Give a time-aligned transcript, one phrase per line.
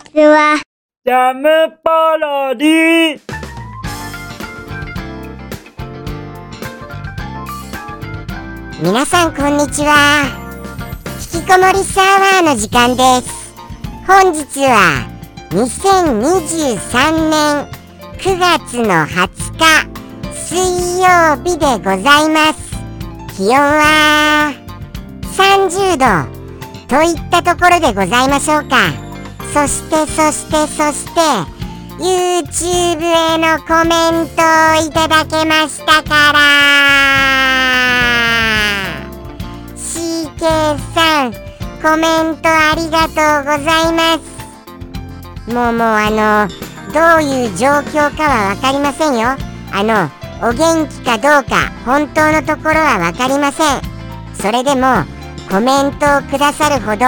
[0.00, 0.60] ちは。
[1.04, 1.48] ジャム
[1.82, 3.20] パロディ
[8.82, 10.24] 皆さんこんにちは。
[11.34, 13.54] 引きこもりサーバーの時間です。
[14.06, 15.06] 本日は
[15.50, 17.66] 2023年
[18.18, 19.64] 9月の20日
[20.34, 22.70] 水曜日でございます。
[23.36, 24.52] 気温は
[25.22, 26.40] 30度
[26.88, 29.09] といったところでございましょうか
[29.52, 31.20] そしてそしてそして
[31.98, 36.38] YouTube へのコメントをいただけましたから。
[39.76, 40.38] CK
[40.94, 41.32] さん
[41.82, 45.52] コメントありがとうございます。
[45.52, 46.48] もうもうあの
[46.94, 49.36] どういう状況かは分かりませんよ。
[49.72, 50.08] あの
[50.48, 53.80] お元気かどうか本当のところは分かりません。
[54.34, 55.04] それでも
[55.50, 57.04] コメントをくださるほど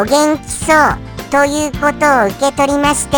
[0.00, 1.03] お元気そう。
[1.34, 3.16] ということを受け取りまして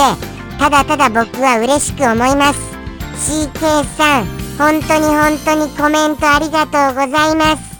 [0.59, 2.61] ただただ僕は嬉しく思います。
[3.31, 4.25] CK さん
[4.57, 7.77] 本当に本当にコメントありがとうございます。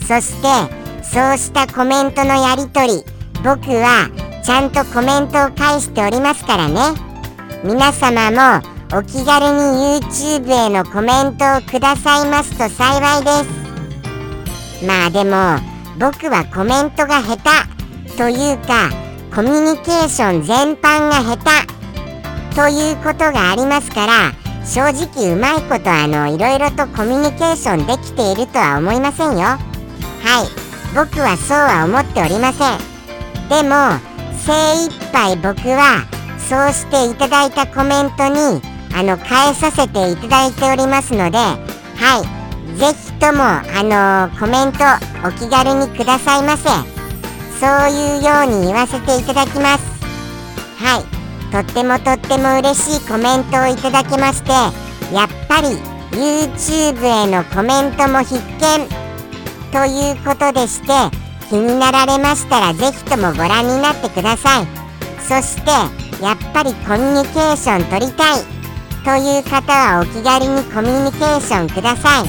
[0.00, 3.04] そしてそうしたコメントのやり取り
[3.44, 4.10] 僕は
[4.44, 6.80] ちゃんとコメントを返しておりますからね。
[7.62, 8.66] 皆様も
[8.98, 13.30] お気軽に YouTube へのコメントをくださいますと幸いで
[14.80, 14.84] す。
[14.84, 15.60] まあでも
[16.00, 17.36] 僕はコメントが下
[18.08, 19.01] 手というか
[19.34, 22.54] コミュニケーション全般が下手。
[22.54, 29.38] ということがありますから正直うまいことあのいろいろとコミュニケーションできているとは思いませんよ。
[29.40, 29.58] はい。
[30.94, 32.78] 僕はそうは思っておりません。
[33.48, 33.98] でも
[34.36, 36.04] 精一杯僕は
[36.38, 38.60] そうしていただいたコメントに
[38.94, 41.56] あの返させていただいておりますのでは
[42.20, 42.76] い。
[42.76, 44.84] ぜひともあのコメント
[45.26, 46.91] お気軽にくださいませ。
[47.62, 49.84] そういうように言わせていただきます。
[50.82, 51.52] はい。
[51.52, 54.50] とってもとっても嬉しいコメントをいただきまして
[55.14, 55.68] やっぱり
[56.10, 58.88] YouTube へのコメントも必見。
[59.70, 60.88] ということでして
[61.50, 64.66] 気になられましたらぜひともご覧になってください。
[65.20, 65.70] そして
[66.20, 68.42] やっぱりコミュニケーション取りたい。
[69.04, 72.28] という方はお気軽にコミュニケーションください。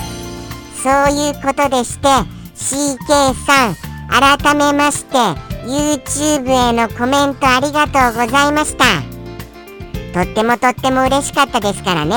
[0.76, 2.08] そういうことでして
[2.56, 5.18] CK さん改めまして
[5.66, 9.02] YouTube へのコメントありがとうございました。
[10.14, 12.16] とってもとっても嬉しかったですからね。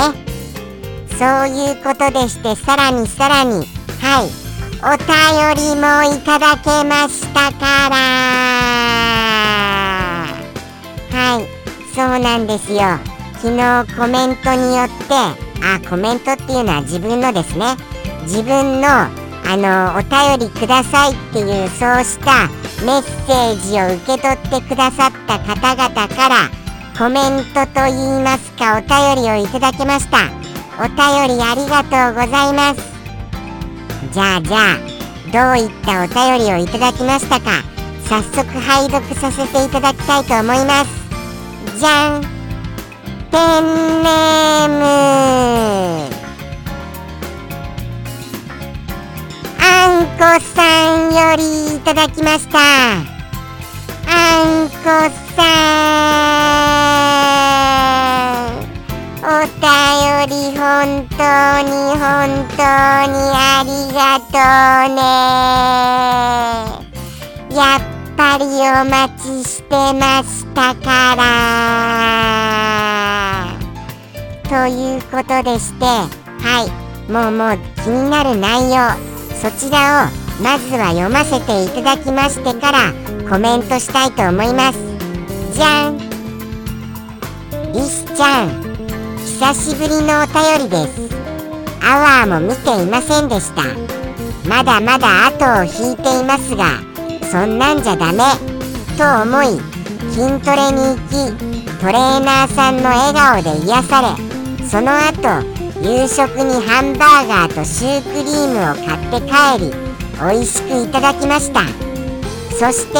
[1.19, 3.67] そういうことでしてさらにさらに
[4.03, 4.29] はい
[4.85, 7.97] お便りもいただけましたから。
[11.17, 11.47] はい
[11.95, 12.99] そうなんですよ。
[13.41, 15.15] 昨日コメントによって
[15.65, 17.75] あコメントっていうのは自分のですね。
[18.25, 19.09] 自分の
[19.49, 22.49] あのお便りくださいっていうそうした
[22.84, 26.51] メッセージを受け取ってくださった方々から
[26.99, 30.31] コメントといいますかお便りをいただきました。
[30.79, 30.97] お便
[31.37, 32.81] りありがとうございます。
[34.12, 34.79] じゃあじゃあ
[35.33, 37.62] どういったお便りをいただきましたか？
[38.09, 40.91] 早速拝読させていただきたいと思います。
[41.79, 42.23] じゃん。
[43.31, 44.69] ペンネー
[46.21, 46.25] ム。
[49.69, 50.22] あんこ
[50.54, 50.62] さ
[50.94, 52.59] んよりいただきました。
[52.59, 53.03] あ
[54.44, 54.75] んこ
[55.34, 55.43] さ
[58.53, 58.55] ん。
[59.25, 59.66] お便
[60.28, 60.62] り本
[61.10, 61.19] 当
[61.65, 61.69] に
[61.99, 62.06] 本
[62.56, 62.62] 当
[63.10, 64.38] にありがと
[64.87, 65.00] うね。
[67.56, 67.81] やっ
[68.16, 71.25] ぱりお待ちしてましたから。
[74.49, 76.06] ということでしては
[76.65, 77.10] い。
[77.10, 79.16] もうもう気になる内容。
[79.41, 82.93] そちらをまずは読ませていただきましてから
[83.29, 84.79] コメントしたいと思います。
[85.53, 85.99] じゃん。
[87.73, 88.51] リスちゃん。
[89.19, 91.17] 久しぶりのお便りです。
[91.83, 93.63] アワーも見ていませんでした。
[94.49, 96.81] まだまだ後を引いていますが
[97.31, 98.23] そんなんじゃダメ。
[98.97, 99.61] と思い
[100.11, 109.32] 筋トレに行きトレーナーさんの笑顔で癒されその後夕食にハンバーガーとシュークリームを買って帰
[109.67, 109.73] り
[110.19, 111.61] 美味しくいただきました。
[112.50, 112.99] そして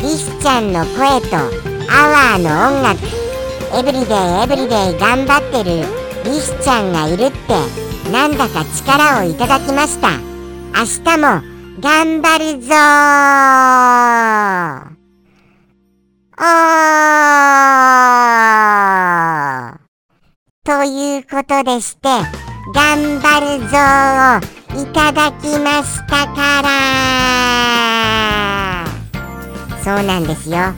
[0.00, 1.36] リスちゃんの声と
[1.90, 3.00] アワーの音楽
[3.76, 5.84] エブリデイエブリデイ頑張ってる
[6.24, 7.58] リスちゃんがいるって
[8.10, 10.20] なんだか力をいただきました。
[10.76, 11.42] 明日も
[11.80, 12.76] 頑張るぞー。
[16.36, 17.63] おー
[20.66, 22.08] ということでして
[22.74, 26.70] 頑張るぞーをいただきましたから。
[29.84, 30.72] そうなんですよ。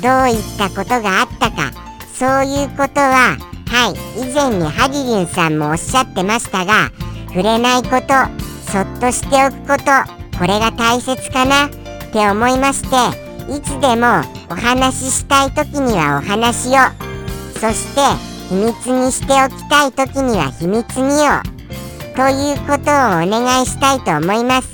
[0.00, 1.72] どういったことがあったか。
[2.14, 3.36] そういうことは
[3.66, 6.92] はい以前にハリリンさんもおっしゃってましたが
[7.26, 8.14] 触れないこと
[8.70, 11.66] そっとしておくことこれが大切かな。
[11.66, 11.70] っ
[12.12, 12.88] て思いまして
[13.52, 16.74] いつでもお話ししたい時にはお話を。
[17.58, 21.54] そして秘密にしておきたい時には秘密にを
[22.14, 24.68] ということをお願いしたいと思います。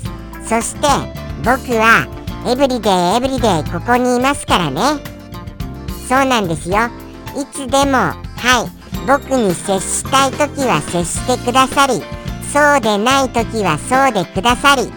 [0.47, 0.87] そして
[1.43, 2.07] 僕は
[2.47, 4.81] エブリデイエブリデイここにいますからね。
[6.07, 6.77] そうなんですよ。
[7.35, 8.13] いつでもは
[8.65, 12.01] い僕に接したい時は接してくださり
[12.51, 14.91] そうでない時はそうでくださり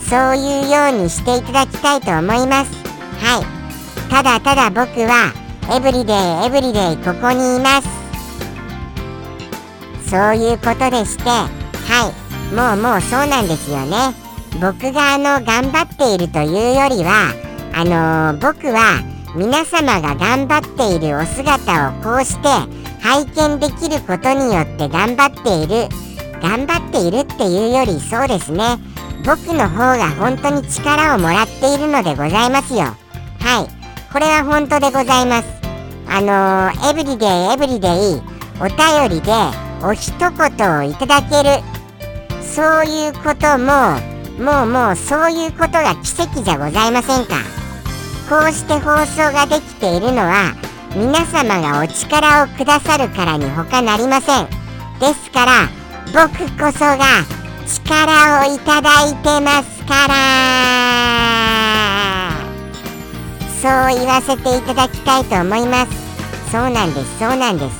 [0.00, 2.70] そういうようにしていただきたいと思います。
[3.22, 4.10] はい。
[4.10, 5.32] ただただ僕は
[5.70, 7.97] エブリデイエブリデイここにいます。
[10.08, 14.14] そういうことでしてはいもうもうそうなんですよね。
[14.60, 17.34] 僕があの頑張っているというよりは
[17.74, 19.02] あのー、僕は
[19.36, 22.48] 皆様が頑張っているお姿をこうして
[23.00, 25.88] 拝見できることによって頑張っている
[26.40, 28.78] 頑張っているっていうよりそうですね。
[29.26, 32.80] 僕の方が本当に力をもらっているのでございますよ。
[33.40, 35.48] はいこれは本当でございます。
[36.08, 38.22] あのー、エブリデイエブリデイ
[38.58, 41.62] お便りでお一言をいただける。
[42.42, 44.00] そういうことも
[44.38, 47.36] もうもうそういうことが奇跡じゃございませんか。
[48.28, 50.54] こうして放送ができているのは
[50.94, 54.46] 皆様がお力をくださるからに他なりません。
[55.00, 55.68] ですから
[56.12, 57.24] 僕こそが
[57.66, 60.14] 力をいただいてますから。
[63.60, 65.92] そう言わせていただきたいと思います。
[66.50, 67.76] そうなんですそうなんです。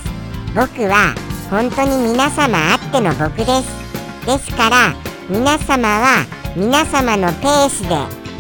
[0.55, 1.15] 僕は
[1.51, 4.27] 本当に皆様あっての僕です。
[4.27, 4.95] ですから
[5.31, 7.97] 皆様は皆様のペースで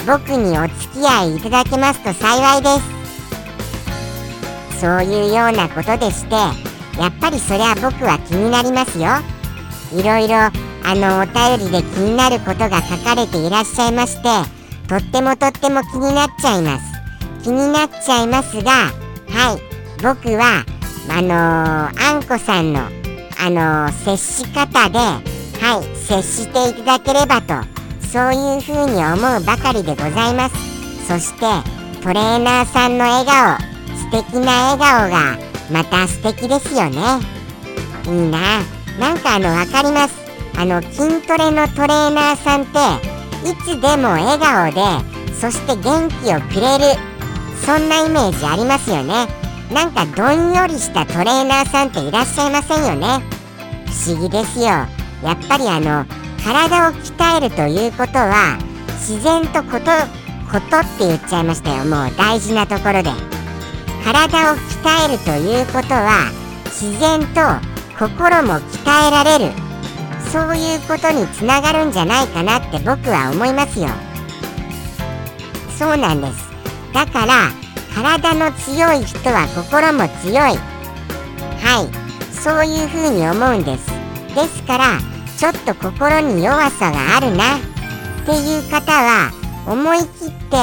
[0.06, 2.68] 僕にお付き合いいただけますと幸いで
[4.74, 4.80] す。
[4.80, 6.34] そういうようなことでして
[7.00, 9.08] やっぱりそりゃ僕は気になりますよ。
[9.94, 10.52] いろいろあ
[10.94, 14.28] のお便りで気になることが書かれていらっしゃいまして
[14.86, 16.84] とってもとっても気になっちゃいます。
[17.42, 18.70] 気になっちゃいますが
[19.30, 20.02] はい。
[20.02, 20.64] 僕は
[21.10, 22.97] あのー、あんこさんの
[23.40, 27.54] あの、接し方ではい接していただければと
[28.06, 30.56] そういうふうに思うばかりでございます。
[31.06, 31.40] そして
[32.00, 33.58] トレーナーさんの笑顔
[33.96, 35.38] 素敵な笑顔が
[35.70, 36.98] また素敵ですよね。
[38.06, 38.60] いいな。
[38.98, 40.14] なんかあの分かります。
[40.56, 42.78] あの筋トレのトレーナーさんって
[43.48, 44.80] いつでも笑顔で
[45.34, 46.98] そして元気をくれる
[47.64, 49.26] そんなイメージありますよね。
[49.72, 53.22] なんかどんよりしたトレーナーさんっていらっしゃいませんよね。
[53.86, 54.66] 不思議ですよ。
[54.66, 54.86] や
[55.32, 56.06] っぱりあの
[56.42, 58.56] 体を鍛えるということは
[58.92, 59.90] 自然とこと
[60.50, 61.84] ことって言っちゃいましたよ。
[61.84, 63.10] もう大事なところで。
[64.04, 66.30] 体を鍛えるということは
[66.66, 67.40] 自然と
[67.98, 69.52] 心も鍛えられる。
[70.32, 73.88] そういうことにつながるんじゃないかなって僕は思いますよ。
[75.78, 76.48] そうなんです。
[76.94, 80.34] だから体の強い人は心も強い。
[80.36, 82.34] はい。
[82.34, 83.86] そういうふうに思うんです。
[84.34, 84.98] ですから
[85.36, 87.56] ちょっと心に弱さがあるな。
[87.56, 87.60] っ
[88.24, 89.32] ていう方は
[89.66, 90.56] 思い切って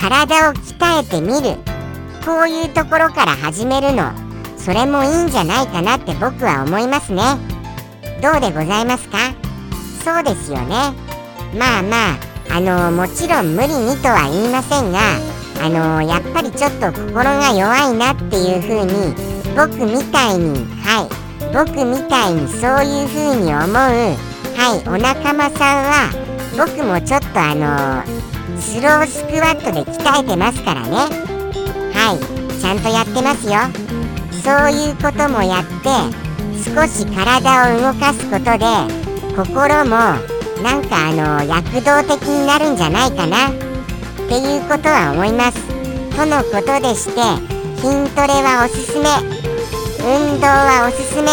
[0.00, 1.56] 体を鍛えてみる。
[2.24, 4.12] こういうところから始めるの。
[4.56, 7.22] それもいいんじゃないかなって僕は思いますね。
[8.22, 9.18] どうでございますか？
[10.04, 10.92] そうですよね。
[11.56, 14.98] まあまああのもちろん無理にとは言いませんが
[15.60, 19.14] あのやっぱりちょっと心が弱いなっていう風に
[19.56, 21.28] 僕みたいにはい。
[21.52, 26.10] 僕みたいにそういう風に思うはいお仲間さんは
[26.58, 30.90] 僕もちょっとあのスロースクワットで鍛えてますからね。
[31.94, 33.54] はいちゃんとやってますよ。
[34.42, 35.88] そういうこともやって
[36.64, 38.66] 少し体を動かすことで
[39.36, 39.96] 心も
[40.62, 43.67] なんかあの躍動的になるんじゃないかな。
[44.28, 45.58] っていうことは思います
[46.14, 47.12] とのことでして
[47.76, 49.08] 筋トレはおすすめ
[50.04, 51.28] 運動はおすすめ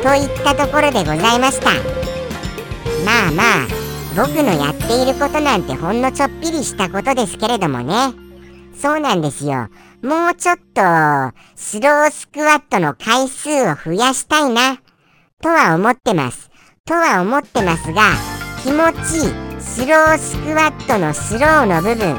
[0.00, 1.70] といったところでございました
[3.04, 3.66] まあまあ
[4.16, 8.24] 僕のやっていることなんてほんのちょっぴりしたことですけれどもね
[8.76, 9.68] そうなんですよ。
[10.02, 10.82] もうちょっと、
[11.54, 14.78] スロースクワットの回数を増やしたいな、
[15.40, 16.50] とは思ってます。
[16.84, 18.02] とは思ってますが、
[18.62, 22.14] 気持ちいい、スロースクワットのスローの部分、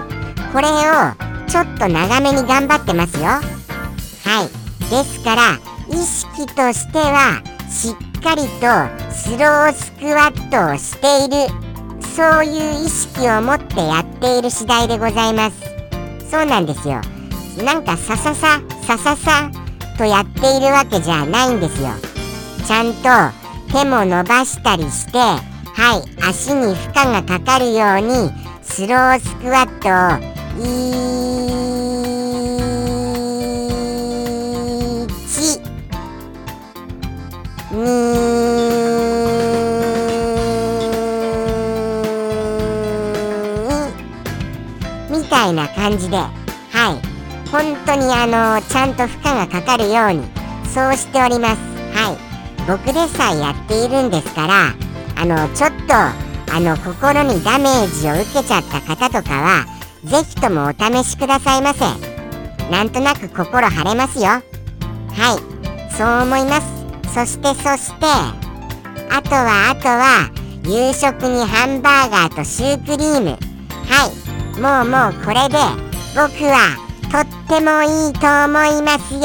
[0.51, 3.25] これをちょっと長めに頑張ってますよ。
[3.25, 3.41] は
[4.43, 4.89] い。
[4.89, 5.59] ですから、
[5.89, 11.53] 意識としては、しっかりとスロースクワットをしている、
[12.15, 15.75] そういう意識を持ってやっている次第でございます。
[16.35, 16.99] そうなんですよ
[17.63, 19.51] なんかささささささ
[19.97, 21.89] とやっているわけじゃないんですよ
[22.67, 25.19] ちゃんと手も伸ばしたりして
[25.75, 28.31] はい足に負荷がかかるように
[28.63, 29.91] スロースクワットを
[30.63, 31.05] 1
[37.71, 38.25] 2
[45.11, 46.31] みたいな感じではい
[47.51, 50.23] 本当にあのちゃんと負荷がかかるように
[50.73, 51.57] そうしております。
[51.93, 52.17] はい
[52.67, 54.73] 僕でさえやっているんですから
[55.17, 56.13] あのちょっとあ
[56.59, 59.65] の心にダメージを受けちゃった方とかは
[60.03, 61.79] 是非ともお試しくださいませ。
[62.69, 64.25] なんとなく心晴れますよ。
[64.25, 64.43] はい。
[65.93, 66.67] そう思います。
[67.13, 68.05] そしてそして
[69.09, 70.29] あとはあとは
[70.63, 73.37] 夕食にハンバーガーとシュークリーム。
[73.87, 74.11] はい。
[74.59, 75.57] もうもうこれで
[76.15, 76.77] 僕は
[77.11, 79.19] とってもいいと思いますよ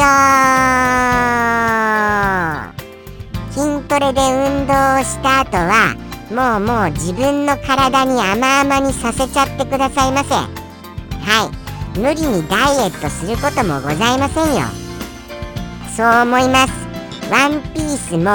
[3.90, 5.97] トレで運動をした後は
[6.30, 10.32] もうもう自分の体に甘々にさせちゃってくださいませ。
[10.32, 10.47] は
[11.97, 11.99] い。
[11.99, 14.61] 無理にダイエットすることもございませんよ。
[15.97, 16.73] そう思います。
[17.32, 18.30] ワンピースも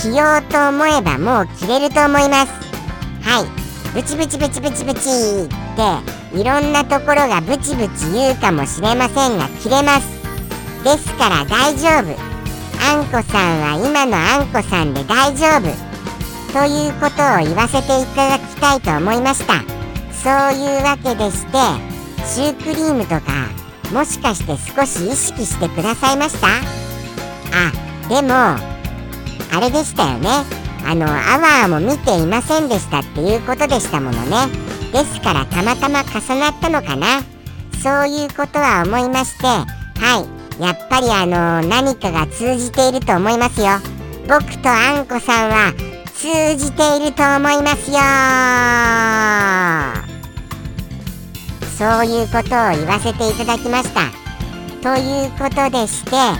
[0.00, 2.52] 着ようと思えばもう着れると思います。
[3.20, 3.92] はい。
[3.92, 10.08] ブチブチブチブチブチっていろんなところがブチブチ言うかもしれませんが切れます。
[10.84, 12.35] ですから大丈夫。
[12.80, 15.70] あんこさんは今のあんこさんで大丈夫。
[16.52, 19.62] ということを言わせていただきたいと思いました。
[20.12, 21.58] そういうわけでして
[22.26, 23.48] シュークリームとか
[23.92, 26.48] もしかして少し意識してくださいました？
[26.48, 27.72] あ
[28.08, 30.28] でもあれでしたよね。
[30.84, 34.48] あのアワーも見ていませんでしたっていうことでしたものね。
[34.92, 37.22] ですからたまたま重なったのかな。
[37.82, 39.64] そういうことは思いましては
[40.24, 40.35] い。
[40.58, 43.66] やっぱりあの何かが通じていると思いますよ。
[44.28, 45.72] 僕とあんこさんは
[46.14, 47.98] 通じていると思いますよ。
[51.76, 54.10] そういうことを言わせていただきました。
[54.82, 56.32] ということでしては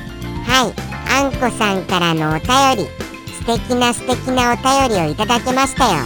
[0.66, 0.72] い
[1.10, 2.90] あんこさんからのお便り
[3.34, 5.98] 素敵な素敵なお便りをいただきましたよ。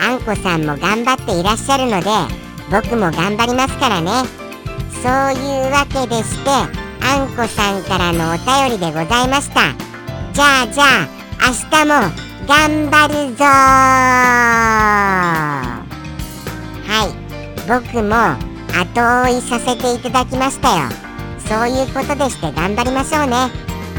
[0.00, 2.10] あんこさんも頑張っていらっしゃるので
[2.72, 4.10] 僕も頑張りますからね。
[5.02, 9.74] そういうわけでしてあんこさんからのお便りでございました。
[10.32, 11.08] じゃあじゃあ
[11.48, 11.94] 明日も
[12.46, 13.48] 頑張るぞは
[17.06, 17.08] い。
[17.68, 18.14] 僕も
[18.78, 18.90] 後
[19.30, 20.76] 追いさせていただきましたよ。
[21.48, 23.50] そういうことでして頑張りましょうね。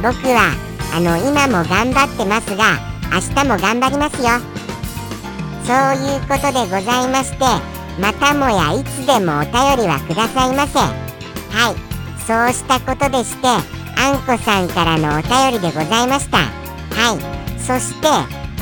[0.01, 0.53] 僕は
[0.95, 2.79] あの今も頑張ってますが
[3.11, 4.39] 明日も頑張りますよ。
[5.65, 7.45] そういうことでございまして
[8.01, 10.79] またもやいつでもお便りはくださいませ。
[10.79, 10.87] は
[11.71, 11.75] い。
[12.25, 16.37] そうしたことでしてあんこさんからのお便りでございました。
[16.37, 17.59] はい。
[17.59, 18.07] そして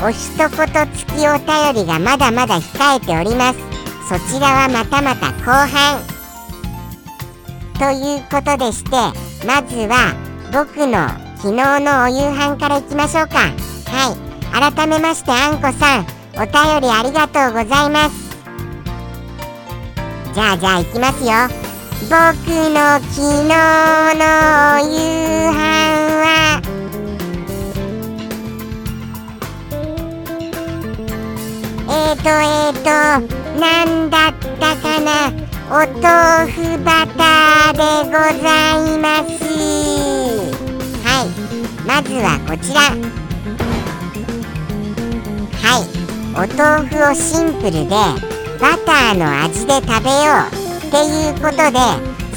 [0.04, 3.58] お一言付きお便りがまだまだ控えております。
[4.08, 6.02] そちらはまたまた後半。
[7.78, 8.90] ということでして
[9.46, 10.14] まずは
[10.52, 13.38] 僕の昨日のお夕飯からいきましょうか。
[13.38, 14.74] はい。
[14.74, 18.32] 改めましてあんこさんお便りありがとうございます。
[20.34, 21.71] じゃあじゃあいきますよ。
[22.08, 23.48] 僕の昨日
[24.18, 24.26] の
[24.90, 24.94] 夕
[25.50, 25.56] 飯
[26.20, 26.26] は。
[31.88, 32.88] えーとえーと
[33.58, 35.10] なんだったかな。
[35.70, 39.30] お豆腐バターでございます。
[41.02, 41.26] はい。
[41.86, 42.80] まずはこちら。
[45.62, 45.80] はい。
[46.34, 47.94] お豆腐をシンプルで
[48.60, 50.16] バターの味で食べよ
[50.58, 50.61] う。
[50.92, 51.80] ていうことで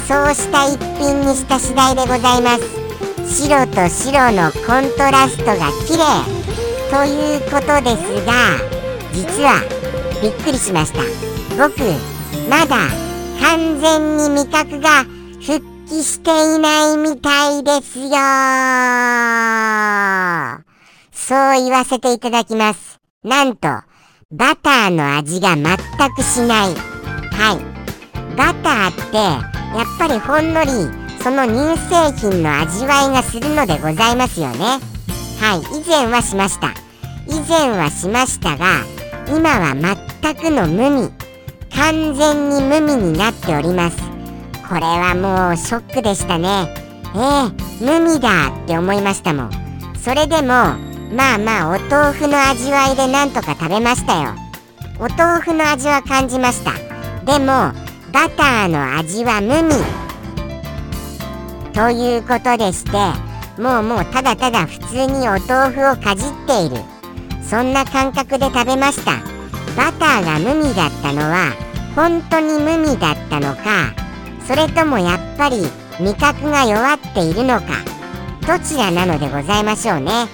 [0.08, 6.04] そうした一品にした次第でございます白と白のコントラストが綺麗
[6.90, 8.58] ということですが
[9.12, 9.60] 実は
[10.22, 11.00] びっくりしました
[11.56, 11.78] 僕
[12.48, 12.88] まだ
[13.40, 15.04] 完全に味覚が
[15.40, 18.08] 復帰していないみたいですよ
[21.12, 22.96] そう言わせていただきます
[23.26, 23.66] なんと、
[24.30, 25.76] バターの味が全
[26.14, 26.74] くしない。
[27.32, 27.75] はい。
[28.36, 30.70] バターって、やっぱりほんのり、
[31.22, 34.78] その乳製品の味わいがするのでございますよね。
[35.40, 35.80] はい。
[35.80, 36.68] 以前はしました。
[37.28, 38.82] 以前はしましたが、
[39.28, 41.10] 今は全くの無味。
[41.74, 43.96] 完全に無味になっております。
[44.68, 46.74] これはもうショックでしたね。
[47.14, 49.50] えー、無味だって思いましたもん。
[49.98, 54.34] それでも、まあまあお豆腐の味わいでなんとか食べましたよ
[54.98, 56.72] お豆腐の味は感じました
[57.24, 57.72] でも
[58.12, 59.74] バターの味は無味。
[61.72, 62.92] ということでして
[63.60, 66.76] もうもうただただ普通にお豆腐をかじっている。
[67.42, 69.36] そんな感覚で食べました。
[69.76, 71.52] バターが無味だったのは
[71.94, 73.92] 本当に無味だったのか
[74.46, 75.56] それともやっぱり
[76.00, 77.66] 味覚が弱っているのか
[78.46, 80.26] どちらなのでございましょうね。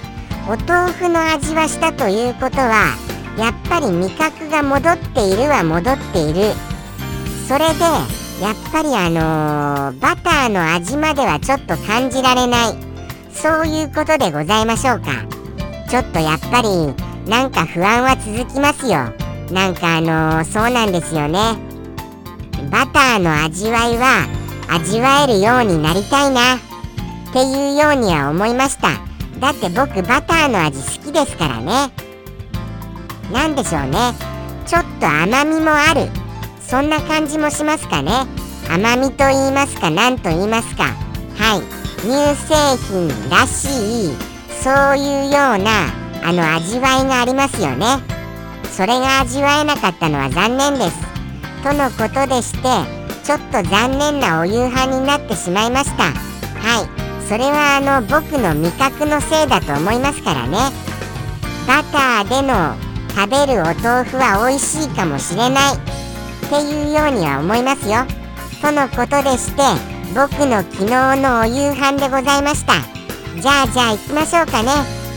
[0.45, 2.95] お豆腐の味はしたということは
[3.37, 6.53] やっぱり味覚が戻っているは戻っている。
[7.47, 7.83] それで
[8.41, 12.75] やっぱりあのー、バターの味まではちょっと感じられない。
[13.31, 15.11] そういうことでございましょうか。
[15.89, 16.69] ちょっとやっぱり
[17.29, 19.13] なんか不安は続きますよ。
[19.51, 21.39] なんかあのー、そうなんですよね。
[22.71, 24.27] バターの味わいは
[24.69, 26.55] 味わえるようになりたいな。
[26.55, 26.59] っ
[27.33, 28.89] ていうようには思いました。
[29.39, 31.91] だって僕バターの味好きですからね。
[33.31, 34.13] 何でしょうね。
[34.65, 36.22] ちょっと甘みもある。
[36.73, 38.25] そんな感じもしますかね。
[38.67, 40.85] 甘みと言いますか何と言いますか。
[40.85, 41.61] はい。
[42.01, 42.55] 乳製
[42.89, 44.13] 品らしい
[44.63, 47.85] そういうようなあの味わいがありますよね。
[48.71, 50.97] それが味わえなかったのは残念です。
[51.61, 52.59] とのことでして
[53.23, 56.05] ちょっと残念なお夕飯になってしまいました。
[56.05, 57.27] はい。
[57.29, 60.57] それはあの僕の味覚のせいだと思いますからね。
[61.67, 62.75] バターでの
[63.15, 65.92] 食べるお豆腐は美味しいかもしれない。
[66.43, 68.05] っていうようには思いますよ。
[68.61, 69.61] とのことでして
[70.13, 72.73] 僕の昨日のお夕飯でございました。
[73.41, 74.69] じゃあじゃあ行きましょうかね。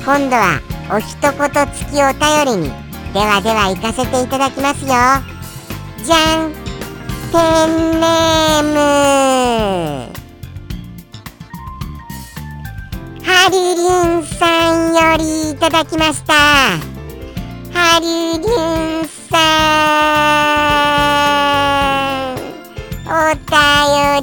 [0.05, 2.73] 今度はお一言付きお便りに
[3.13, 4.89] ではでは行かせていただきますよ。
[6.05, 6.53] じゃん
[7.33, 10.13] ペンネーム。
[13.25, 13.83] ハリリ
[14.21, 16.35] ンさんよりいただきました。
[17.73, 18.47] ハリリ
[19.03, 19.37] ンさ
[22.33, 22.37] ん。
[23.07, 23.51] お便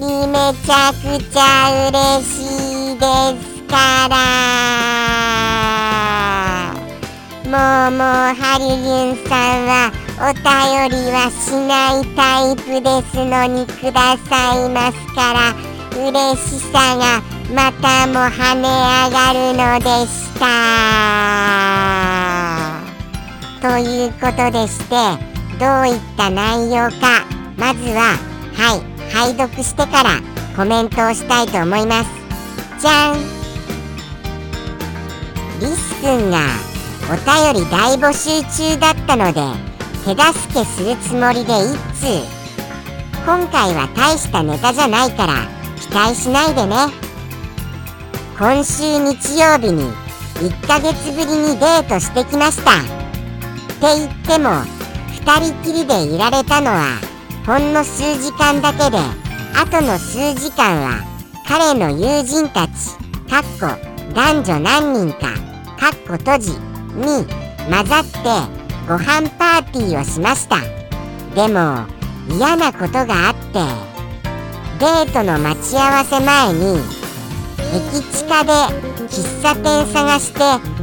[0.01, 2.31] りめちゃくちゃ嬉し
[2.93, 3.03] いで
[3.41, 3.74] すか
[4.10, 4.13] ら。
[7.45, 7.49] も
[7.88, 9.71] うもうハリリンさんは
[10.19, 10.43] お便
[10.89, 12.19] りはしないタ
[12.51, 15.54] イプですのにくださいますから。
[15.95, 17.21] 嬉しさが
[17.54, 20.47] またも跳ね上がるのでした。
[23.63, 24.95] ということでして
[25.58, 27.26] どういった内容か
[27.58, 28.17] まずは
[28.58, 30.19] はい拝読してから
[30.54, 32.10] コメントをしたいと思います。
[32.82, 33.15] じゃん。
[35.62, 36.39] リスくんが
[37.08, 37.15] お
[37.54, 39.39] 便り大募集中だったので
[40.04, 42.08] 手助けするつもりで一通
[43.26, 45.47] 今回は大したネタじゃないから
[45.80, 46.76] 期待しないでね。
[48.38, 49.89] 今週日曜日に
[50.41, 53.02] 1ヶ月ぶりにデートしてきました。
[53.84, 54.50] って言っても
[55.26, 57.02] 2人きりでいられたのは
[57.46, 61.04] ほんの数時間だけであとの数時間は
[61.46, 62.96] 彼の友人たち
[63.30, 63.67] かっこ
[64.15, 65.34] 男女何人か
[65.78, 66.58] かっこ閉じに
[67.69, 68.19] 混ざって
[68.88, 70.58] ご飯パーティーをしました。
[71.36, 71.86] でも
[72.30, 73.60] 嫌なことがあって
[74.80, 76.78] デートの待ち合わせ前に
[77.74, 78.52] 駅地下で
[79.08, 80.39] 喫茶店探して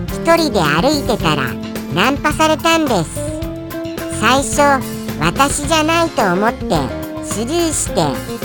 [0.07, 1.60] 一人で歩いてたら
[1.95, 3.21] ナンパされたんです。
[4.21, 4.61] 最初
[5.19, 6.77] 私じゃないと思って
[7.25, 8.01] スルーして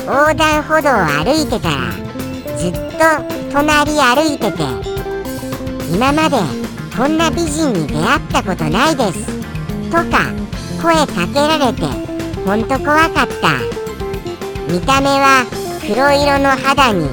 [0.06, 1.92] 横断歩道を歩いてたら
[2.58, 2.80] ずっと
[3.52, 4.64] 隣歩いてて
[5.94, 6.38] 今まで
[6.98, 9.26] こんな美人に出会ったことないです
[9.90, 10.32] とか
[10.82, 11.82] 声かけられて
[12.46, 13.60] ほんと怖かった。
[14.72, 15.46] 見た目は
[15.82, 17.10] 黒色の肌に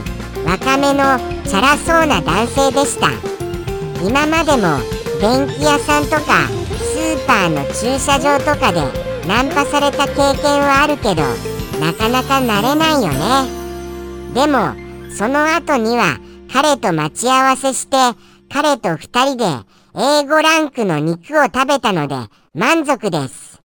[0.46, 3.10] 若めのチャラそうな男性でした。
[4.06, 4.78] 今までも
[5.22, 8.80] 電気屋さんとかスーパーの駐車場とかで
[9.28, 11.22] ナンパされた経験はあるけど
[11.80, 13.08] なかなか慣れないよ
[13.46, 14.74] ねでも
[15.16, 16.18] その後には
[16.52, 17.96] 彼と待ち合わせして
[18.52, 19.44] 彼と2人で
[19.94, 22.16] A5 ランクの肉を食べたので
[22.54, 23.60] 満足です。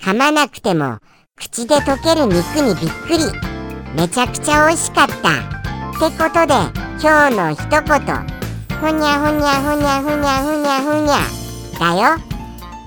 [0.00, 0.98] 噛まなくても
[1.36, 3.50] 口で溶ける肉にびっくり。
[3.94, 5.14] めちゃくちゃ美味しかった。
[5.14, 6.54] ってことで
[7.02, 8.39] 今日の一言。
[8.80, 11.20] ふにゃふにゃふにゃふにゃふにゃふにゃ。
[11.78, 12.18] だよ。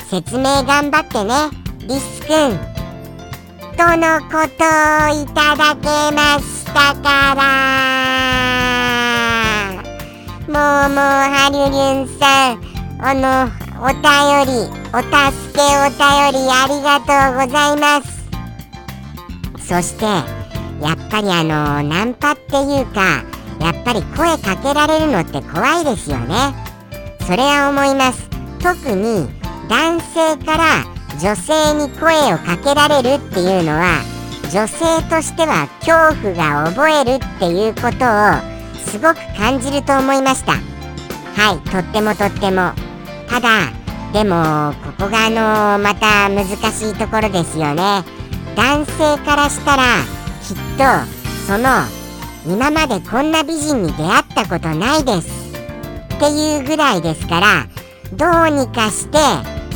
[0.09, 1.49] 説明頑張ってね、
[1.87, 2.57] リスくん。
[3.77, 7.41] とのことをいただけましたから。
[10.47, 10.51] も
[10.87, 12.55] うもうはりゅりゅんさん、
[12.99, 13.99] あの、お便
[14.45, 15.11] りお助
[15.53, 15.99] けお便
[16.31, 18.23] りありがとうございます
[19.67, 23.25] そしてやっぱりあのナンパっていうか
[23.63, 26.53] やっぱり声かけられるのって怖いですよね。
[27.25, 28.29] それは思います。
[28.59, 29.29] 特に
[29.69, 30.83] 男性から
[31.21, 34.01] 女性に声をかけられるっていうのは
[34.51, 38.53] 女性としては恐怖が覚えるっていうことを
[38.85, 40.51] すごく感じると思いました。
[41.35, 42.73] はいとってもとっても。
[43.29, 43.71] ただ
[44.11, 45.29] でもここがあ
[45.77, 48.03] のまた難しいところですよね。
[48.57, 49.83] 男性からしたら
[50.43, 50.83] きっと
[51.47, 52.02] その
[52.45, 55.53] 今までこんな美人に出会ったことないです。
[56.15, 57.67] っていうぐらいですから
[58.13, 59.17] どうにかして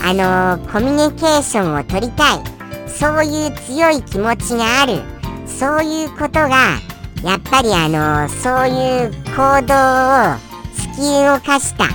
[0.03, 2.39] あのコミュニケーションを取りたい。
[2.87, 5.01] そういう強い気持ちがある。
[5.45, 6.79] そういうことが
[7.23, 10.37] やっぱりあのそういう行動を
[10.75, 11.85] 突き動かした。
[11.85, 11.87] っ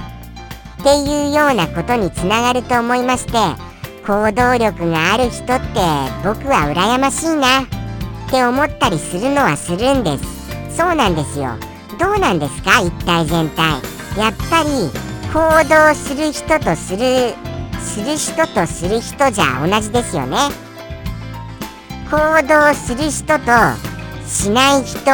[0.85, 3.33] ていうようなことにつながると思いまして
[4.05, 5.81] 行動力がある人って
[6.25, 7.63] 僕は羨ましいな。
[7.63, 10.32] って思ったりするのはするんです。
[10.77, 11.57] そうなんですよ。
[11.99, 12.81] どうなんですか？
[12.81, 13.83] 一体全体。
[14.19, 14.91] やっぱり
[15.33, 17.35] 行動する人とする
[17.81, 20.37] する人とする人じゃ同じですよね。
[22.11, 23.45] 行動する人と
[24.27, 25.05] しない人。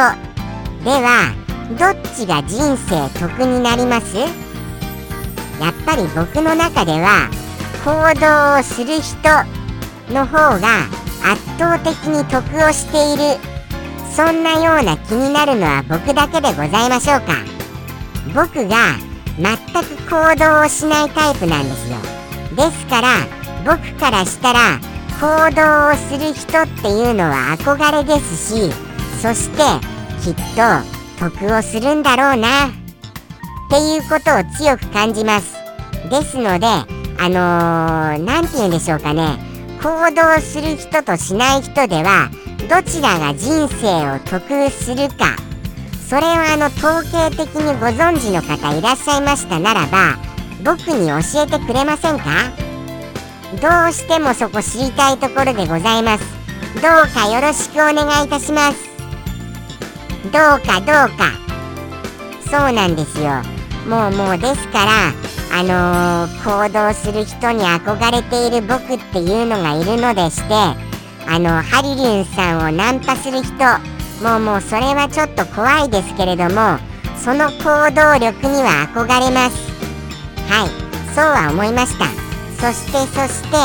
[0.83, 1.33] では
[1.77, 4.17] どっちが人生得になります？
[4.17, 7.29] やっぱり僕の中では
[7.83, 9.17] 行動をする人
[10.13, 10.87] の方が
[11.23, 13.48] 圧倒的に得をしている。
[14.15, 17.33] そんなような気になるのは僕だけでございましょうか。
[18.33, 18.97] 僕が
[19.37, 21.97] 全く行動をしないタイプなんですよ。
[22.55, 23.07] ですから
[23.65, 24.79] 僕からしたら
[25.19, 28.71] 行動をする人っていうのは憧れですし
[29.21, 29.57] そして
[30.21, 32.67] きっと得をするんだろうな。
[32.67, 32.71] っ
[33.69, 35.55] ていうことを強く感じます。
[36.09, 36.67] ですので
[37.21, 39.37] あの何、ー、て言うんでしょうかね。
[39.81, 42.29] 行動する人としない人では
[42.67, 45.35] どちらが人生を得するか。
[46.07, 50.17] それをあの統計的にご存知の方いらっしゃいましたならば
[50.63, 52.25] 僕に教えてくれませんか？
[53.61, 56.23] どうしてもそこ知りたいところでございます。
[56.75, 56.81] どう
[57.13, 58.89] かよろしくお願いいたします。
[60.25, 60.33] どう
[60.65, 61.37] かどうか。
[62.49, 63.43] そうなんですよ。
[63.87, 65.13] もうもうですから
[65.51, 70.88] あのー、行動する人に憧れている僕っていうのがいるのでして
[71.31, 73.53] あのハリリンさんをナンパする人
[74.23, 76.79] もうもうそれはちょっと怖いですけれども
[77.15, 79.69] その行動力には憧れます。
[80.49, 80.69] はい。
[81.13, 82.05] そうは思いました。
[82.59, 83.57] そしてそして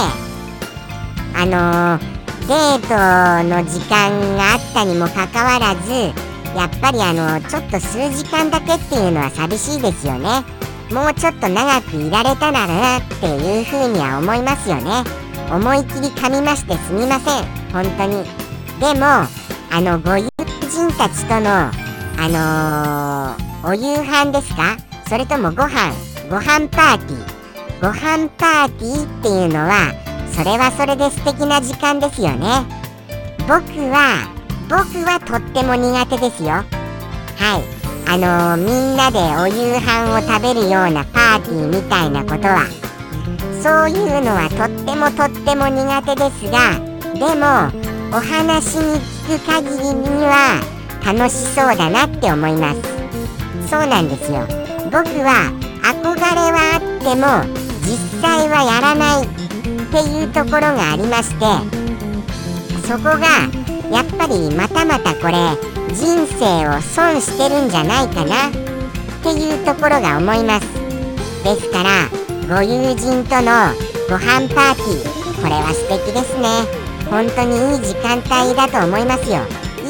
[1.37, 1.99] あの、
[2.47, 5.91] デートの時間があったにもかかわらず
[6.55, 10.45] やっぱりあのちょっと数時間だけっていうのは寂しいですよね。
[10.93, 15.24] もうちょっと長くいられたならなっていうふうには思いますよね。
[15.51, 17.45] 思い切り噛みましてすみません。
[17.73, 18.25] 本当に。
[18.81, 20.29] でもあのご友
[20.71, 21.71] 人たちとの
[22.17, 24.77] あのー、お夕飯ですか？
[25.09, 25.93] それともご飯？
[26.31, 27.35] ご飯パーティー。
[27.81, 29.93] ご飯パーティーっていうのは
[30.33, 32.65] それはそれで素敵な時間ですよね。
[33.47, 34.31] 僕は
[34.69, 36.51] 僕はとっても苦手ですよ。
[36.51, 36.65] はい。
[38.07, 42.67] あのー、みんなでお夕飯を食べるようなパーティーみたいなことは。
[43.65, 46.79] そういうのはとってもとっても苦手ですが
[47.15, 47.73] でも
[48.15, 50.61] お話に聞く限りには
[51.03, 52.83] 楽しそうだなって思います。
[53.71, 54.41] そうなんですよ。
[54.93, 55.51] 僕は
[55.81, 57.41] 憧れはあっても
[57.89, 59.29] 実際はやらないっ
[59.89, 61.47] ていうところがありまして
[62.87, 63.49] そこが
[63.91, 65.57] やっぱりまたまたこれ
[65.95, 68.53] 人生を損してるんじゃないかなっ
[69.23, 70.67] ていうところが思います。
[71.45, 73.73] ですからご友人との
[74.07, 76.49] ご飯パーティーこれは素敵ですね。
[77.09, 79.41] 本当にいい時間帯だと思いますよ。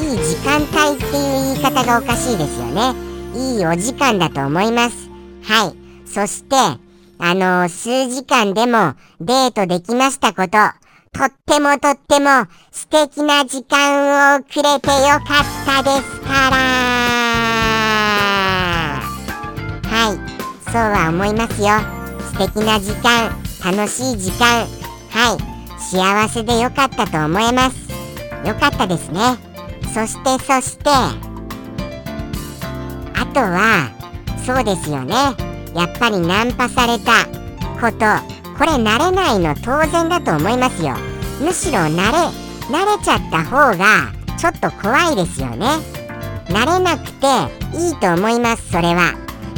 [0.01, 2.93] いい時間帯っていう言い方がおかしいですよね。
[3.35, 5.09] いいお時間だと思います。
[5.43, 5.75] はい。
[6.07, 10.57] そしてあのー、数時間でもデートできましたこと
[11.17, 16.57] とってもとっても素敵な時間をくれてよかったですから。
[19.89, 20.71] はい。
[20.71, 21.94] そうは思いますよ。
[22.37, 23.29] 敵な時間
[23.63, 24.67] 楽しい時間。
[25.09, 25.55] はい。
[25.79, 27.85] 幸せでよかったと思います。
[28.45, 29.19] よかったですね。
[29.93, 30.89] そしてそして。
[33.17, 33.89] あとは
[34.45, 35.15] そうですよね。
[35.73, 37.25] やっぱりナンパされた
[37.79, 38.05] こと。
[38.57, 40.95] これ慣れないの当然だと思いますよ。
[41.41, 45.67] むしろ慣れ慣れちゃった方がちょっと怖いですよね。
[46.47, 47.27] 慣れなくて
[47.77, 49.13] いいと思いますそれは。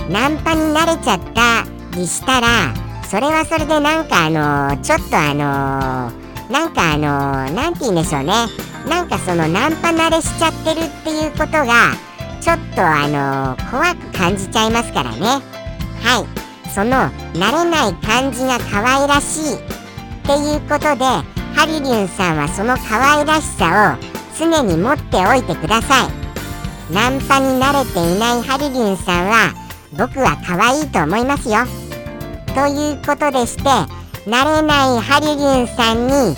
[0.09, 8.33] ナンパに慣れちゃったりしたらそれはそれでなんかあのー、ちょっとあのー、なんかあのー、なんて言うんでしょうね。
[8.87, 11.93] なんかそのナンパ慣れしちゃってるっていうことが
[12.39, 15.19] ちょっとあの怖く感じちゃいますからね。
[16.01, 16.47] はい。
[16.73, 19.59] その慣れない感じが可愛らしいっ
[20.23, 21.05] ていうことで
[21.55, 26.93] ハリリュンさんはその可愛らしさを常に持っておいてください。
[26.93, 29.53] ナンパに慣れていないハリリュンさんは
[29.97, 31.86] 僕は可愛いと思いますよ。
[32.57, 33.69] ということでして
[34.25, 36.33] 慣れないハリリュンさんに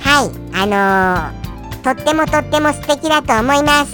[0.00, 3.92] はいあのー、とってもとっても素敵だと思います。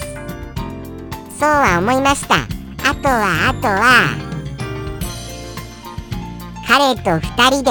[1.39, 2.37] そうは思いました。
[2.89, 4.17] あとはあとは
[6.67, 7.69] 彼と2人で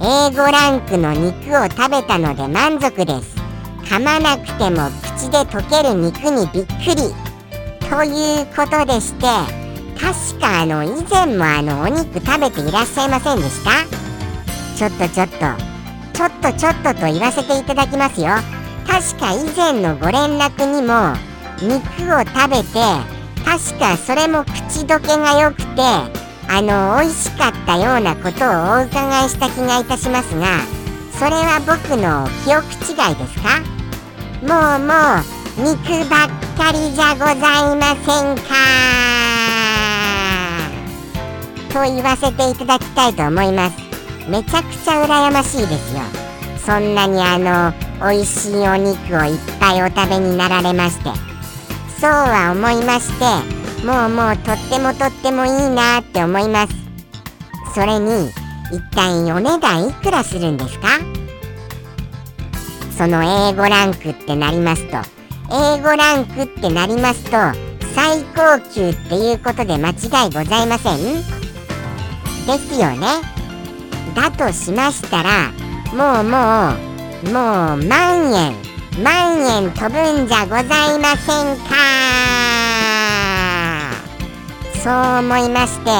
[0.00, 3.36] A5 ランクの肉を食べたので満足です。
[3.84, 7.14] 噛まなくても口で溶ける肉にびっくり。
[7.88, 9.65] ということでして
[10.00, 13.70] 確かあの以前もあのお肉食べていらっしゃいませんでした？
[14.76, 15.36] ちょっとちょっと
[16.12, 18.28] ちょっとちょっとと言わせていただきますよ。
[18.86, 21.14] 確か以前のご連絡にも
[21.60, 21.74] 肉
[22.14, 22.78] を食べて
[23.44, 25.82] 確かそれも口どけが良くて
[26.48, 30.60] あの美味しかったようなことをお伺いした気がいたしますが
[31.18, 33.60] それは僕の記憶違いですか？
[34.42, 34.92] もうも
[35.58, 38.54] う肉ばっかりじゃございませんか？
[41.76, 43.76] と言わせていただきたいと思います。
[44.30, 46.00] めちゃくちゃ羨ましいですよ。
[46.64, 51.10] そんなにあの美味しいお肉をいっぱいお食べになられまして。
[52.00, 53.24] そうは思いまして
[53.86, 56.74] もうもうとってもとってもいいなって思います。
[57.74, 58.30] それに
[58.72, 60.88] 一体お値段いくらするんですか？
[62.96, 64.96] その A5 ランクってなりますと。
[65.54, 67.32] A5 ランクってなりますと
[67.94, 71.35] 最高級っていうことで間違いございません？
[72.46, 73.06] ですよね。
[74.14, 75.52] だとしましたら
[75.92, 76.74] もうも
[77.24, 78.54] うもう万円
[79.02, 81.74] 万円飛ぶんじゃございませんか？
[84.82, 85.90] そう思いまして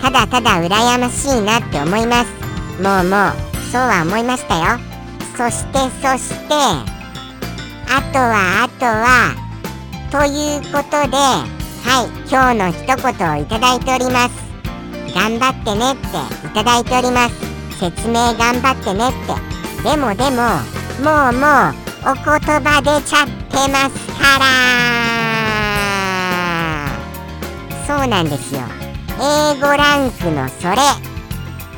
[0.00, 2.30] ただただ羨ましいなって思います。
[2.80, 3.32] もうもう
[3.72, 4.78] そうは思いましたよ。
[5.36, 9.34] そしてそしてあとはあとは
[10.12, 14.45] ということではい今日の一言をいただいております。
[15.16, 16.08] 頑張ってねって
[16.46, 17.34] いただいております。
[17.80, 19.32] 説明頑張ってねって。
[19.82, 20.42] でもでも
[21.02, 21.74] もうもう
[22.04, 22.22] お言
[22.60, 24.44] 葉出ちゃってますから。
[27.86, 28.60] そうなんですよ。
[29.18, 30.76] 英語ランクのそれ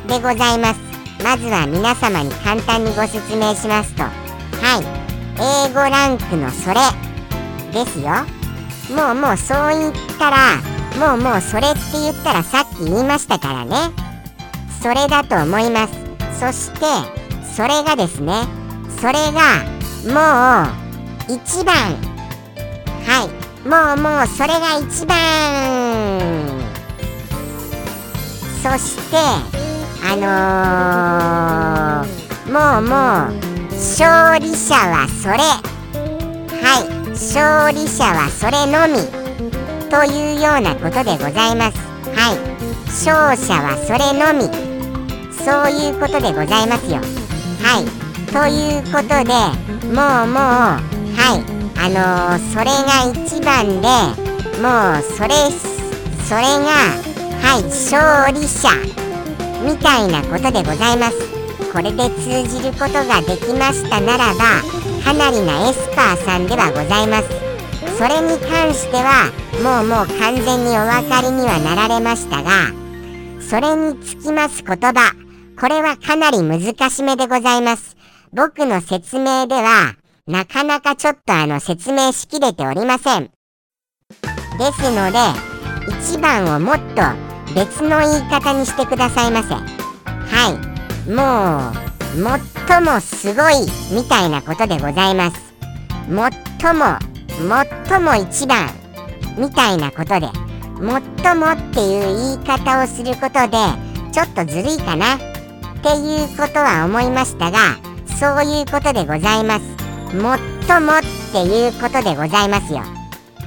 [0.09, 0.81] でございます。
[1.23, 4.03] まずは皆様に簡単にご説明しますと。
[4.03, 4.11] は
[4.81, 4.85] い。
[5.69, 6.81] 英語ランクのそれ
[7.73, 8.27] ですよ。
[8.97, 10.37] もうもうそう言ったら
[10.99, 13.77] もうもうそれって言ったらさっき言いましたからね。
[14.83, 15.95] それだと思います。
[16.41, 16.87] そして
[17.55, 18.43] それがですね
[19.01, 19.65] それが
[20.05, 20.69] も
[21.29, 21.75] う一番。
[23.07, 23.29] はい。
[23.69, 25.17] もうもうそれが一番。
[28.61, 29.17] そして
[30.05, 32.95] あのー、もうも
[33.29, 33.39] う
[33.73, 35.37] 勝利者はそれ。
[36.61, 36.89] はい。
[37.11, 39.28] 勝利者はそれのみ。
[39.91, 41.79] というようなことでございます。
[42.15, 42.59] はい。
[42.89, 44.69] 勝者はそれのみ。
[45.33, 47.01] そういうことでございますよ。
[47.63, 47.85] はい。
[48.31, 49.33] ということで
[49.89, 50.77] もうもう
[51.17, 51.59] はい。
[51.81, 53.89] あのー、それが一番で
[54.61, 55.51] もうそれ
[56.27, 56.69] それが
[57.41, 58.69] はい勝利者。
[59.65, 61.17] みたいなことでございます。
[61.73, 64.63] これで通じることができましたならば
[65.05, 67.48] かなりなエスパーさんではございます。
[67.99, 69.33] それに関しては
[69.63, 72.73] もうもう完全にお分かりにはなられましたが
[73.41, 75.29] それにつきます言葉
[75.61, 77.97] これはかなり難しめでございます。
[78.33, 79.97] 僕の説明では
[80.29, 83.25] なかなかちょっとあの説明しきれておりません。
[83.25, 85.19] ですので
[85.91, 87.03] 1番をもっと
[87.57, 89.55] 別の言い方にしてくださいませ。
[89.55, 89.63] は
[90.51, 91.11] い。
[91.11, 93.55] もう最もすごい
[93.93, 95.55] みたいなことでございます。
[96.09, 98.69] 最も最も一番
[99.37, 100.29] みたいなことで
[101.23, 103.59] 最もっていう言い方をすることで
[104.13, 105.17] ちょっとずるいかな。
[105.17, 107.77] っていうことは思いましたが
[108.19, 109.65] そういうことでございます。
[110.11, 111.01] 最もっ
[111.33, 112.83] ていうことでございますよ。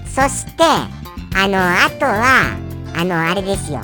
[0.06, 0.64] そして
[1.36, 2.58] あのあとは
[2.96, 3.82] あのあれですよ。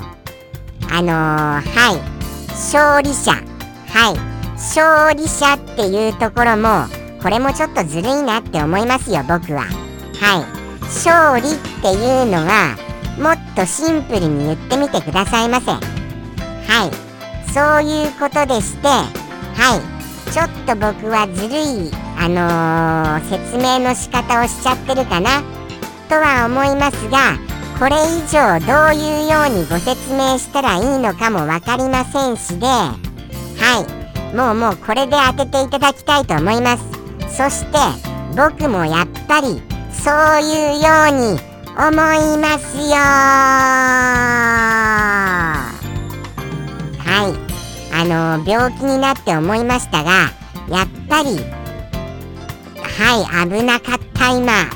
[0.90, 2.18] あの、はい。
[2.50, 3.32] 勝利者。
[3.32, 4.18] はい。
[4.54, 6.86] 勝利者っていうところも
[7.22, 9.87] これもちょっとずるいなって思いますよ僕は。
[10.20, 10.58] はい。
[10.82, 12.76] 勝利っていうのが
[13.18, 15.70] もっとシンプルに言ってみてくださいませ。
[15.70, 15.78] は
[16.86, 17.08] い。
[17.52, 20.32] そういうことでしてはい。
[20.32, 25.42] ちょっと僕はずるいあのー、説明の仕方をしちゃってるかな
[26.08, 27.38] とは思いますが
[27.78, 32.96] これ以上どういうようにご説明したらいいのかも分かりませんしでは
[34.32, 34.36] い。
[34.36, 36.84] もうもうこれで当てていただきたいと思います。
[37.34, 37.78] そして
[38.36, 39.62] 僕もやっぱり
[40.08, 41.38] そういうように
[41.76, 42.96] 思いますよ。
[46.96, 47.36] はい。
[47.92, 48.04] あ
[48.38, 50.30] の病気になって思いましたが
[50.70, 51.36] やっぱり
[52.80, 54.70] はい危なかった今。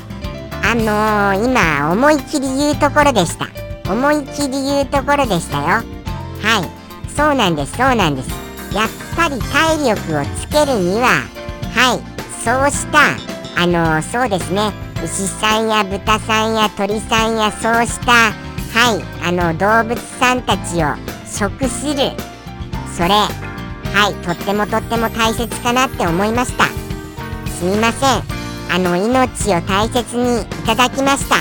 [0.65, 3.47] あのー、今思い切り言うところでした。
[3.91, 5.63] 思い切り言うところでしたよ。
[5.63, 7.09] はい。
[7.09, 8.29] そうなんですそうなんです。
[8.71, 11.23] やっぱり体力をつけるには
[11.73, 11.99] はい。
[12.45, 13.17] そうした
[13.59, 14.92] あのー、そうですね。
[15.03, 18.31] 牛さんや豚さんや鳥さんやそうした
[18.73, 20.95] はいあの動物さんたちを
[21.27, 22.11] 食する。
[22.95, 26.65] それはいとってもとっても大切かなって思いました。
[27.51, 28.23] すみません。
[28.71, 31.35] あの命を大切にいただきました。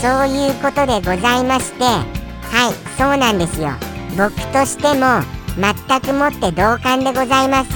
[0.00, 3.70] そういうことでございましてはいそうなんですよ。
[4.16, 5.22] 僕としても
[5.56, 7.70] 全くもって同感でございます。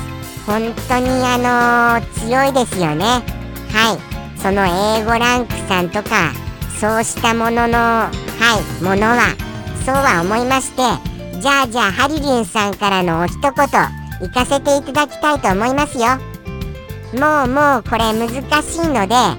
[0.47, 3.05] 本当にあのー、強いですよね。
[3.73, 4.06] はい。
[4.47, 6.33] その A5 ランクさんとか
[6.79, 8.11] そうしたもののは
[8.81, 9.35] いものは
[9.85, 10.83] そうは思いまして
[11.41, 16.07] じゃあじゃあハリリンさんからのお一言行かせていただきたいと思いますよ。
[17.19, 18.29] もうもうこれ難
[18.63, 19.35] しいのでは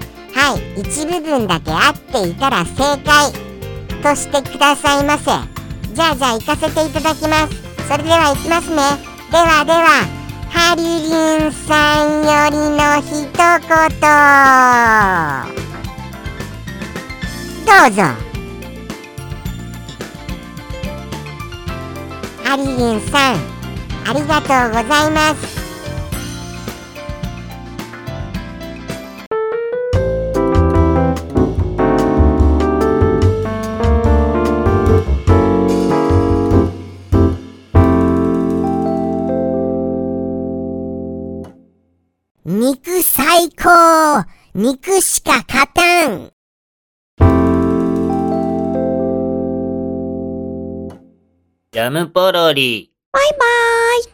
[0.76, 3.32] い一部分だけ合っていたら正解
[4.02, 5.24] としてくださいませ。
[5.94, 7.88] じゃあじゃあ行かせていただきます。
[7.88, 8.76] それでは行きますね。
[9.30, 10.17] ではでは。
[10.50, 11.08] ハリリ
[11.46, 13.88] ンさんよりの一言。
[17.64, 18.02] どうぞ。
[22.44, 23.36] ハリリンさん
[24.06, 25.57] ありがとうございます。
[43.58, 46.30] 最高肉しか勝たん
[51.72, 52.92] ジャムポロリ。
[53.12, 54.04] バイバーイ